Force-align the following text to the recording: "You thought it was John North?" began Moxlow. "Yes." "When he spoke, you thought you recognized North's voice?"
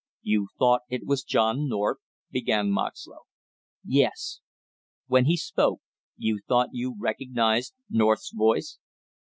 "You 0.23 0.47
thought 0.57 0.81
it 0.89 1.05
was 1.05 1.21
John 1.23 1.67
North?" 1.69 1.99
began 2.31 2.71
Moxlow. 2.71 3.27
"Yes." 3.85 4.39
"When 5.05 5.25
he 5.25 5.37
spoke, 5.37 5.81
you 6.17 6.39
thought 6.47 6.69
you 6.71 6.95
recognized 6.97 7.75
North's 7.87 8.31
voice?" 8.33 8.79